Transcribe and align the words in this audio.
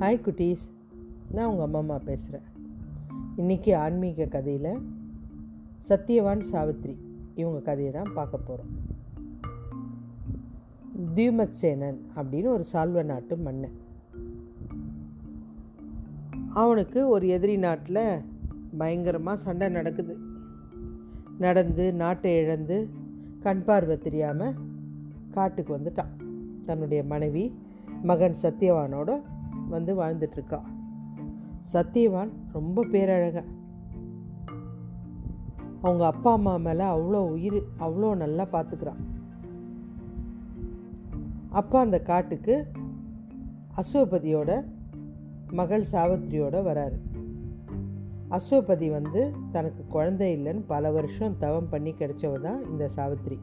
Hi 0.00 0.16
குட்டீஸ். 0.24 0.64
நான் 1.34 1.48
உங்கள் 1.50 1.64
அம்மா 1.66 1.78
அம்மா 1.78 1.96
பேசுகிறேன் 2.08 2.46
இன்றைக்கி 3.40 3.70
ஆன்மீக 3.82 4.24
கதையில் 4.24 4.80
சத்தியவான் 5.88 6.42
சாவித்ரி. 6.50 6.94
இவங்க 7.34 7.60
கதையை 7.68 7.92
தான் 7.92 8.10
பார்க்க 8.14 8.38
போகிறோம் 8.48 8.72
தியூமத்சேனன் 11.14 12.00
அப்படின்னு 12.16 12.50
ஒரு 12.56 12.64
சால்வ 12.72 13.02
நாட்டு 13.02 13.36
மன்னன். 13.36 13.76
அவனுக்கு 16.62 17.08
ஒரு 17.08 17.28
எதிரி 17.28 17.56
நாட்டில் 17.56 18.02
பயங்கரமாக 18.82 19.44
சண்டை 19.46 19.68
நடக்குது. 19.68 20.16
நடந்து 21.38 21.86
நாட்டை 22.02 22.34
இழந்து 22.42 22.78
கண் 23.46 23.64
பார்வை 23.64 23.98
தெரியாமல் 23.98 24.58
காட்டுக்கு 25.38 25.72
வந்துட்டான். 25.78 26.12
தன்னுடைய 26.66 27.04
மனைவி 27.14 27.46
மகன் 28.02 28.38
சத்தியவானோட 28.42 29.10
வந்து 29.68 30.02
வாழ்ந்துட்டுருக்கா 30.02 30.60
சத்தியவான் 31.72 32.28
ரொம்ப 32.52 32.84
பேரழக. 32.84 33.44
அவங்க 35.80 36.06
அப்பா 36.06 36.32
அம்மா 36.32 36.56
மேலே 36.56 36.84
அவ்வளோ 36.84 37.20
உயிர் 37.30 37.62
அவ்வளோ 37.78 38.16
நல்லா 38.16 38.46
பார்த்துக்கிறான் 38.52 39.00
அப்பா 41.48 41.80
அந்த 41.80 42.00
காட்டுக்கு 42.00 42.66
அசுவபதியோட 43.76 44.64
மகள் 45.50 45.84
சாவித்திரியோட 45.92 46.56
வராரு. 46.62 46.98
அசுவபதி 48.30 48.90
வந்து 48.90 49.34
தனக்கு 49.52 49.86
குழந்தை 49.88 50.36
இல்லைன்னு 50.36 50.62
பல 50.66 50.90
வருஷம் 50.90 51.38
தவம் 51.38 51.68
பண்ணி 51.68 51.90
கிடைச்சவ 51.90 52.40
தான் 52.40 52.64
இந்த 52.68 52.88
சாவித்திரி. 52.88 53.38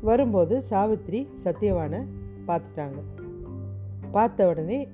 வரும்போது 0.00 0.62
சாவித்திரி 0.70 1.26
சத்தியவானை 1.44 2.06
பார்த்துட்டாங்க 2.46 2.96
பார்த்த 4.10 4.48
உடனே 4.48 4.88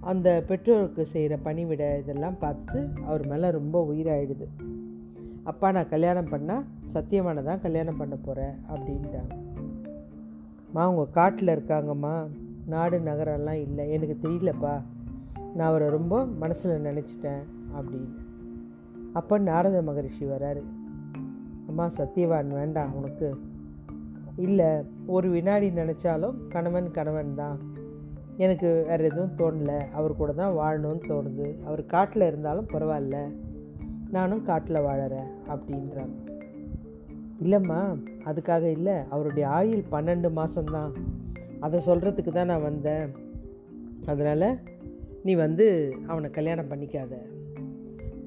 அந்த 0.00 0.44
பெற்றோருக்கு 0.46 1.06
செய்கிற 1.06 1.38
பணிவிட 1.44 1.98
இதெல்லாம் 1.98 2.36
பார்த்துட்டு 2.40 3.02
அவர் 3.06 3.26
மேலே 3.26 3.50
ரொம்ப 3.50 3.88
உயிராயிடுது. 3.92 4.46
அப்பா 5.44 5.72
நான் 5.72 5.88
கல்யாணம் 5.88 6.26
பண்ணால் 6.26 6.64
சத்தியமான 6.92 7.42
தான் 7.42 7.60
கல்யாணம் 7.60 7.96
பண்ண 7.96 8.16
போகிறேன் 8.16 8.54
அப்படின்ட்டாங்க. 8.74 9.36
மா 10.72 10.90
உங்கள் 10.90 11.10
காட்டில் 11.10 11.46
இருக்காங்கம்மா. 11.46 12.28
நாடு 12.66 12.98
நகரம்லாம் 12.98 13.60
இல்லை. 13.60 13.90
எனக்கு 13.90 14.28
தெரியலப்பா. 14.28 14.82
நான் 15.54 15.68
அவரை 15.68 15.88
ரொம்ப 15.88 16.26
மனசில் 16.26 16.84
நினச்சிட்டேன் 16.84 17.42
அப்படின்னு. 17.74 18.14
அப்போ 19.12 19.38
நாரத 19.38 19.82
மகரிஷி 19.82 20.24
வராரு. 20.24 20.62
அம்மா 21.68 21.90
சத்தியவான் 21.96 22.48
வேண்டாம். 22.48 22.94
உனக்கு 22.94 23.36
இல்லை. 24.36 24.66
ஒரு 25.06 25.30
வினாடி 25.30 25.70
நினச்சாலும் 25.70 26.34
கணவன் 26.48 26.90
கணவன் 26.90 27.34
தான். 27.34 27.71
எனக்கு 28.42 28.84
வேறு 28.88 29.04
எதுவும் 29.04 29.36
தோணலை. 29.38 29.78
அவர் 29.92 30.16
கூட 30.16 30.32
தான் 30.32 30.56
வாழணும்னு 30.56 31.08
தோணுது. 31.08 31.48
அவர் 31.64 31.86
காட்டில் 31.86 32.28
இருந்தாலும் 32.28 32.68
பரவாயில்ல. 32.68 33.16
நானும் 34.10 34.42
காட்டில் 34.42 34.84
வாழறேன் 34.88 35.28
அப்படின்றாங்க 35.48 36.16
இல்லைம்மா 37.42 37.80
அதுக்காக 38.24 38.62
இல்லை. 38.62 38.96
அவருடைய 39.10 39.48
ஆயுள் 39.48 39.82
பன்னெண்டு 39.92 40.28
மாதம்தான் 40.38 40.92
அதை 41.60 41.80
சொல்கிறதுக்கு 41.86 42.32
தான் 42.32 42.46
நான் 42.46 42.62
வந்தேன். 42.62 43.08
அதனால் 44.06 44.58
நீ 45.22 45.34
வந்து 45.34 45.66
அவனை 46.06 46.30
கல்யாணம் 46.30 46.70
பண்ணிக்காத. 46.70 47.14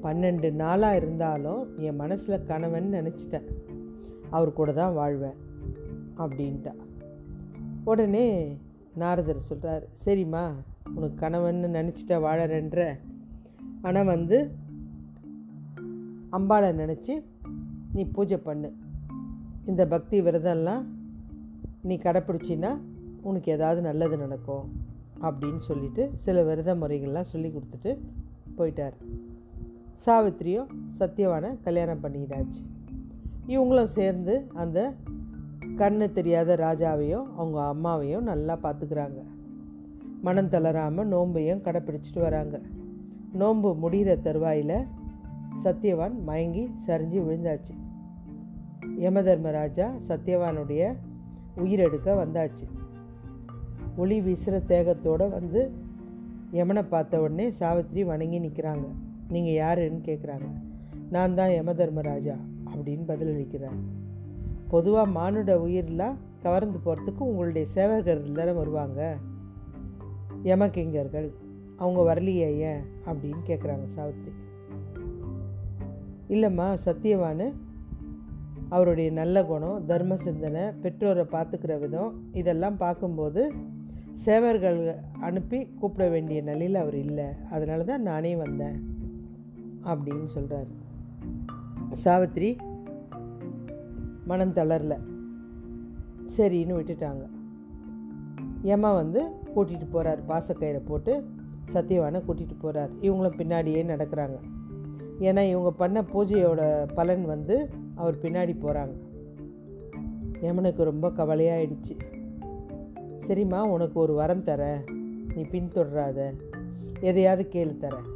பன்னெண்டு 0.04 0.52
நாளாக 0.52 0.96
இருந்தாலும் 0.96 1.62
என் 1.78 1.96
மனசில் 1.96 2.44
கணவன் 2.44 2.90
நினச்சிட்டேன். 2.94 3.48
அவர் 4.30 4.58
கூட 4.60 4.72
தான் 4.72 4.94
வாழ்வேன் 4.94 5.38
அப்படின்ட்டா. 6.18 6.74
உடனே 7.84 8.28
நாரதர் 8.96 9.40
சொல்கிறார் 9.40 9.88
சரிம்மா 10.06 10.54
உனக்கு 10.96 11.16
கணவன் 11.16 11.64
நினச்சிட்ட 11.64 12.16
வாழறன்ற. 12.26 13.00
ஆனால் 13.82 14.06
வந்து 14.06 14.52
அம்பாளை 16.32 16.70
நினச்சி 16.82 17.24
நீ 17.94 18.04
பூஜை 18.04 18.38
பண்ணு. 18.38 18.74
இந்த 19.66 19.88
பக்தி 19.88 20.22
விரதம்லாம் 20.22 20.84
நீ 21.82 21.96
கடைப்பிடிச்சின்னா 21.96 22.78
உனக்கு 23.22 23.52
ஏதாவது 23.52 23.82
நல்லது 23.82 24.18
நடக்கும். 24.18 24.66
அப்படின்னு 25.22 25.58
சொல்லிட்டு 25.58 26.10
சில 26.14 26.44
விரத 26.44 26.76
முறைகள்லாம் 26.76 27.30
சொல்லி 27.34 27.50
கொடுத்துட்டு 27.50 27.98
போயிட்டார். 28.58 28.94
சாவித்திரியும் 30.06 30.68
சத்யவானை 31.00 31.58
கல்யாணம் 31.64 32.04
பண்ணிக்கிட்டாச்சு. 32.04 32.62
இவங்களும் 33.48 33.94
சேர்ந்து 33.98 34.48
அந்த 34.54 34.94
கண்ணு 35.80 36.12
தெரியாத 36.12 36.56
ராஜாவையும் 36.56 37.26
அவங்க 37.38 37.60
அம்மாவையும் 37.74 38.24
நல்லா 38.24 38.60
பார்த்துக்கிறாங்க. 38.64 39.20
மனம் 40.22 40.50
தளராமல் 40.50 41.08
நோன்பையும் 41.08 41.62
கடைப்பிடிச்சிட்டு 41.62 42.20
வராங்க. 42.20 42.62
நோன்பு 43.34 43.76
முடிகிற 43.82 44.22
தருவாயில் 44.22 44.78
சத்தியவான் 45.64 46.16
மயங்கி 46.28 46.70
சரிஞ்சு 46.88 47.20
விழுந்தாச்சு. 47.26 47.74
யமதர்மராஜா 49.00 49.88
சத்தியவானுடைய 50.08 50.94
உயிரெடுக்க 51.58 52.16
வந்தாச்சு. 52.16 52.66
ஒளி 53.98 54.22
வீசுகிற 54.22 54.62
தேகத்தோடு 54.68 55.30
வந்து 55.30 55.72
யமனை 56.54 56.84
பார்த்த 56.90 57.22
உடனே 57.22 57.50
சாவித்திரி 57.50 58.04
வணங்கி 58.04 58.40
நிற்கிறாங்க 58.40 58.88
நீங்கள் 59.30 59.54
யாருன்னு 59.54 60.02
கேட்குறாங்க 60.08 60.50
நான் 61.10 61.34
தான் 61.34 61.50
யமதர்மராஜா 61.50 62.36
அப்படின்னு 62.74 63.06
பதிலளிக்கிறார். 63.08 63.80
பொதுவாக 64.70 65.12
மானுட 65.12 65.56
உயிரெலாம் 65.56 66.16
கவர்ந்து 66.42 66.80
போகிறதுக்கு 66.86 67.20
உங்களுடைய 67.20 67.68
சேவகர்கள் 67.74 68.32
தானே 68.32 68.52
வருவாங்க. 68.52 69.18
யமகிங்கர்கள் 70.44 71.32
அவங்க 71.76 72.14
வரலையே 72.14 72.50
ஏன்? 72.58 72.82
அப்படின்னு 73.06 73.38
கேட்குறாங்க 73.48 73.88
சாவித்ரி 73.96 74.34
இல்லைம்மா 76.30 76.78
சத்தியவானு. 76.86 77.52
அவருடைய 78.70 79.12
நல்ல 79.12 79.46
குணம் 79.46 79.86
தர்ம 79.86 80.16
சிந்தனை 80.16 80.62
பெற்றோரை 80.62 81.26
பார்த்துக்கிற 81.32 81.80
விதம் 81.80 82.30
இதெல்லாம் 82.32 82.78
பார்க்கும்போது 82.78 83.54
சேவர்கள் 84.26 84.96
அனுப்பி 85.20 85.66
கூப்பிட 85.80 86.10
வேண்டிய 86.10 86.42
நிலையில் 86.42 86.76
அவர் 86.76 86.96
இல்லை. 86.96 87.26
அதனால 87.52 87.84
தான் 87.84 88.02
நானே 88.02 88.36
வந்தேன் 88.36 88.98
அப்படின்னு 89.84 90.24
சொல்கிறார் 90.24 90.68
சாவித்ரி 92.04 92.58
மனம் 94.26 94.54
தளரல. 94.54 94.96
சரின்னு 96.38 96.76
விட்டுட்டாங்க. 96.78 97.24
யமா 98.64 98.92
வந்து 98.94 99.22
கூட்டிகிட்டு 99.56 99.88
போகிறார் 99.92 100.22
பாசக்கயிறை 100.28 100.82
போட்டு 100.86 101.14
சத்தியவானை 101.74 102.20
கூட்டிகிட்டு 102.28 102.56
போகிறார் 102.60 102.92
இவங்களும் 103.02 103.38
பின்னாடியே 103.38 103.82
நடக்கிறாங்க. 103.92 104.38
ஏன்னா 105.20 105.42
இவங்க 105.50 105.72
பண்ண 105.72 106.02
பூஜையோட 106.02 106.62
பலன் 106.96 107.26
வந்து 107.26 107.70
அவர் 107.96 108.18
பின்னாடி 108.22 108.56
போகிறாங்க 108.62 108.96
யமனுக்கு 110.42 110.84
ரொம்ப 110.84 111.08
கவலையாயிடுச்சு. 111.10 111.96
சரிம்மா 113.28 113.60
உனக்கு 113.62 114.00
ஒரு 114.00 114.14
வரம் 114.14 114.44
தரேன் 114.44 114.82
நீ 115.36 115.42
பின்தொடராத. 115.42 116.20
எதையாவது 117.02 117.44
கேளு 117.52 117.74
தரேன் 117.84 118.10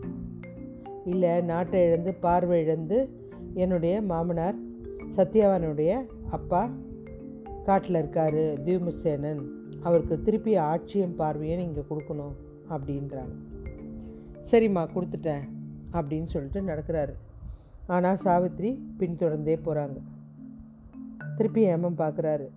இல்லை 1.06 1.42
நாட்டை 1.42 1.80
இழந்து 1.84 2.14
பார்வை 2.14 2.62
இழந்து 2.62 2.98
என்னுடைய 3.54 4.02
மாமனார் 4.02 4.58
சத்யாவானுடைய 5.16 5.92
அப்பா 6.30 6.62
காட்டில் 7.66 7.96
இருக்கார் 7.96 8.42
தியூமசேனன் 8.66 9.42
அவருக்கு 9.82 10.22
திருப்பி 10.22 10.56
ஆட்சியும் 10.56 11.16
பார்வையை 11.16 11.56
நீங்கள் 11.58 11.90
கொடுக்கணும் 11.90 12.36
அப்படின்றாங்க. 12.70 13.34
சரிம்மா 14.52 14.84
கொடுத்துட்டேன் 14.96 15.44
அப்படின்னு 15.92 16.24
சொல்லிட்டு 16.24 16.62
நடக்கிறாரு. 16.62 17.14
ஆனால் 17.88 18.22
சாவித்ரி 18.24 18.72
பின்தொடர்ந்தே 19.00 19.56
போகிறாங்க 19.66 19.98
திருப்பி 21.38 21.62
ஏமம் 21.66 22.02
பார்க்குறாரு. 22.02 22.48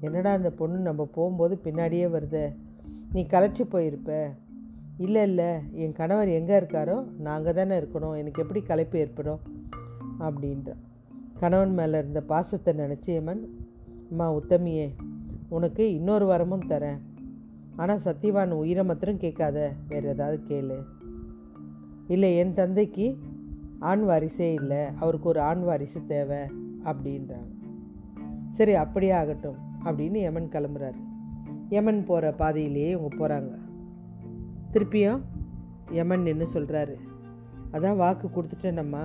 என்னடா 0.00 0.32
அந்த 0.32 0.50
பொண்ணு 0.50 0.78
நம்ம 0.78 1.08
போகும்போது 1.12 1.58
பின்னாடியே 1.64 2.06
வருது? 2.16 2.44
நீ 3.12 3.26
களைச்சி 3.30 3.64
போயிருப்ப? 3.72 4.10
இல்லை 4.96 5.22
இல்லை 5.22 5.50
என் 5.72 5.92
கணவர் 5.92 6.28
எங்கே 6.28 6.58
இருக்காரோ 6.60 6.96
நாங்கள் 7.18 7.54
தானே 7.54 7.78
இருக்கணும். 7.78 8.16
எனக்கு 8.16 8.42
எப்படி 8.42 8.62
களைப்பு 8.62 8.98
ஏற்படும்? 8.98 9.40
அப்படின்ற. 10.18 10.72
கணவன் 11.40 11.74
மேலே 11.74 11.98
இருந்த 11.98 12.20
பாசத்தை 12.22 12.74
நினச்சி 12.74 13.16
அம்மன் 13.16 13.42
அம்மா 14.10 14.34
உத்தமியே 14.34 14.86
உனக்கு 15.48 15.92
இன்னொரு 15.94 16.26
வரமும் 16.26 16.68
தரேன். 16.68 17.00
ஆனால் 17.76 18.02
சத்தியவான் 18.04 18.50
உயிரை 18.50 18.84
மாத்திரம் 18.84 19.16
கேட்காத. 19.16 19.72
வேறு 19.88 20.08
ஏதாவது 20.08 20.38
கேளு. 20.48 20.78
இல்லை 22.08 22.36
என் 22.36 22.54
தந்தைக்கு 22.54 23.18
ஆண் 23.78 24.04
வாரிசே 24.08 24.52
இல்லை. 24.52 24.82
அவருக்கு 24.96 25.28
ஒரு 25.28 25.40
ஆண் 25.40 25.62
வாரிசு 25.62 26.00
தேவை 26.06 26.42
அப்படின்றாங்க. 26.84 27.52
சரி 28.50 28.74
அப்படியே 28.74 29.12
ஆகட்டும் 29.12 29.58
அப்படின்னு 29.84 30.20
யமன் 30.20 30.52
கிளம்புறாரு. 30.52 31.00
யமன் 31.68 32.04
போகிற 32.04 32.32
பாதையிலேயே 32.32 32.90
இவங்க 32.90 33.10
போகிறாங்க 33.16 33.52
திருப்பியும் 34.72 35.20
யமன் 35.90 36.22
நின்று 36.22 36.46
சொல்கிறாரு 36.54 36.94
அதான் 37.72 37.96
வாக்கு 37.96 38.28
கொடுத்துட்டேனம்மா. 38.28 39.04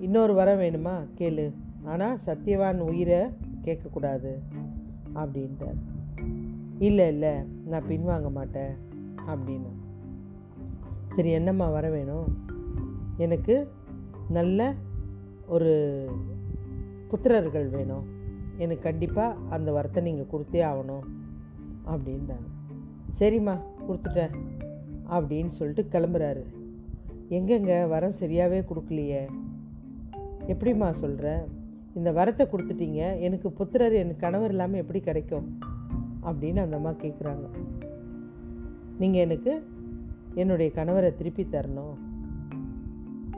இன்னொரு 0.00 0.34
வரம் 0.34 0.60
வேணுமா? 0.60 1.06
கேளு. 1.18 1.52
ஆனால் 1.84 2.18
சத்யவான் 2.26 2.78
உயிரை 2.78 3.20
கேட்கக்கூடாது 3.62 4.32
அப்படின்ட்டார். 5.14 5.78
இல்லை 6.78 7.08
இல்லை 7.08 7.34
நான் 7.66 7.88
பின்வாங்க 7.88 8.30
மாட்டேன் 8.30 8.74
அப்படின்னு. 9.26 9.70
சரி 11.16 11.30
என்னம்மா 11.30 11.70
வர 11.70 11.90
வேணும்? 11.90 12.46
எனக்கு 13.16 13.72
நல்ல 14.28 14.74
ஒரு 15.46 15.72
புத்திரர்கள் 17.10 17.70
வேணும். 17.70 18.04
எனக்கு 18.56 18.82
கண்டிப்பாக 18.82 19.38
அந்த 19.50 19.72
வரத்தை 19.72 20.02
நீங்கள் 20.02 20.30
கொடுத்தே 20.32 20.54
ஆகணும் 20.54 21.04
அப்படின்றாங்க 21.86 22.48
சரிம்மா 23.18 23.60
கொடுத்துட்டேன் 23.88 24.34
அப்படின்னு 25.10 25.46
சொல்லிட்டு 25.46 25.98
கிளம்புறாரு. 25.98 26.42
எங்கெங்க? 27.30 27.88
வரம் 27.88 28.18
சரியாகவே 28.20 28.64
கொடுக்கலையே. 28.66 29.28
எப்படிம்மா 30.48 30.90
சொல்கிற 30.90 31.46
இந்த 31.94 32.12
வரத்தை 32.12 32.44
கொடுத்துட்டீங்க 32.44 33.20
எனக்கு 33.20 33.52
புத்திரர் 33.52 33.92
எனக்கு 33.92 34.20
கணவர் 34.20 34.50
இல்லாமல் 34.50 34.80
எப்படி 34.80 35.00
கிடைக்கும்? 35.00 35.46
அப்படின்னு 36.22 36.58
அந்த 36.58 36.76
அம்மா 36.76 36.90
கேட்குறாங்க 36.90 37.46
நீங்கள் 38.98 39.20
எனக்கு 39.20 39.52
என்னுடைய 40.34 40.72
கணவரை 40.74 41.10
திருப்பி 41.14 41.44
தரணும். 41.52 41.94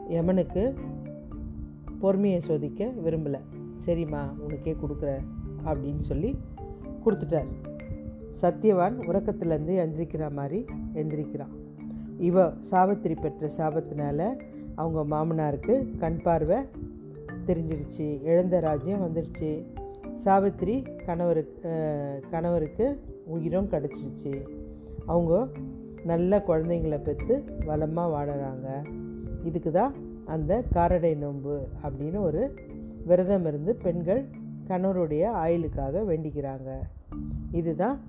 யமனுக்கு 0.09 0.75
பொறுமையை 2.01 2.41
சோதிக்க 2.41 2.93
விரும்பலை. 3.05 3.41
சரிம்மா 3.87 4.23
உனக்கே 4.39 4.73
கொடுக்குறேன் 4.73 5.25
அப்படின்னு 5.67 6.01
சொல்லி 6.01 6.31
கொடுத்துட்டார். 7.05 7.51
சத்யவான் 8.43 8.97
உறக்கத்துலேருந்து 9.11 9.75
எந்திரிக்கிற 9.85 10.33
மாதிரி 10.33 10.65
எந்திரிக்கிறான். 10.95 11.55
இவ 12.19 12.55
சாவத்திரி 12.71 13.15
பெற்ற 13.21 13.51
சாபத்தினால 13.57 14.21
அவங்க 14.75 15.01
மாமனாருக்கு 15.17 15.97
கண் 15.97 16.21
பார்வை 16.23 16.57
தெரிஞ்சிருச்சு. 17.51 18.23
இழந்த 18.23 18.61
ராஜ்யம் 18.61 19.03
வந்துடுச்சு 19.03 19.65
சாவித்திரி 20.15 20.83
கணவருக்கு 21.07 22.25
கணவருக்கு 22.31 23.01
உயிரும் 23.25 23.69
கிடச்சிருச்சு. 23.71 24.47
அவங்க 25.07 25.49
நல்ல 26.05 26.45
குழந்தைங்கள 26.47 27.03
பெற்று 27.03 27.45
வளமாக 27.65 28.11
வாழறாங்க. 28.15 28.87
இதுக்கு 29.45 29.71
தான் 29.73 29.95
அந்த 30.25 30.65
காரடை 30.75 31.17
நோன்பு 31.17 31.69
அப்படின்னு 31.83 32.21
ஒரு 32.21 32.55
விரதம் 33.07 33.47
இருந்து 33.47 33.77
பெண்கள் 33.77 34.29
கணவருடைய 34.69 35.31
ஆயுளுக்காக 35.45 36.01
வேண்டிக்கிறாங்க. 36.01 36.79
இதுதான் 37.51 38.01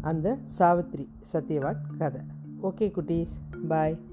அந்த 0.00 0.36
சாவித்ரி 0.58 1.08
சத்யவான் 1.32 1.76
கதை. 1.98 2.20
ஓகே 2.62 2.92
குட்டீஸ். 2.92 3.66
பாய். 3.68 4.09